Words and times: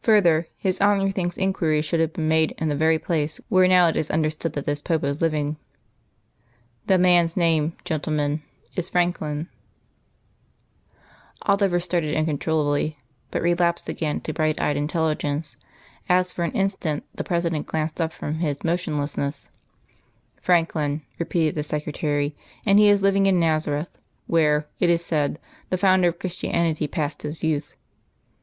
Further, 0.00 0.48
His 0.56 0.80
Honour 0.80 1.10
thinks 1.10 1.36
inquiries 1.36 1.84
should 1.84 2.00
have 2.00 2.14
been 2.14 2.26
made 2.26 2.54
in 2.56 2.70
the 2.70 2.74
very 2.74 2.98
place 2.98 3.38
where 3.50 3.68
now 3.68 3.86
it 3.88 3.94
is 3.98 4.10
understood 4.10 4.54
that 4.54 4.64
this 4.64 4.80
Pope 4.80 5.04
is 5.04 5.20
living. 5.20 5.58
"The 6.86 6.96
man's 6.96 7.36
name, 7.36 7.74
gentlemen, 7.84 8.40
is 8.76 8.88
Franklin" 8.88 9.50
Oliver 11.42 11.78
started 11.80 12.16
uncontrollably, 12.16 12.96
but 13.30 13.42
relapsed 13.42 13.90
again 13.90 14.22
to 14.22 14.32
bright 14.32 14.58
eyed 14.58 14.78
intelligence 14.78 15.54
as 16.08 16.32
for 16.32 16.42
an 16.42 16.52
instant 16.52 17.04
the 17.14 17.22
President 17.22 17.66
glanced 17.66 18.00
up 18.00 18.14
from 18.14 18.36
his 18.36 18.64
motionlessness. 18.64 19.50
"Franklin," 20.40 21.02
repeated 21.18 21.56
the 21.56 21.62
secretary, 21.62 22.34
"and 22.64 22.78
he 22.78 22.88
is 22.88 23.02
living 23.02 23.26
in 23.26 23.38
Nazareth, 23.38 23.90
where, 24.26 24.66
it 24.78 24.88
is 24.88 25.04
said, 25.04 25.38
the 25.68 25.76
Founder 25.76 26.08
of 26.08 26.18
Christianity 26.18 26.88
passed 26.88 27.20
His 27.20 27.44
youth. 27.44 27.76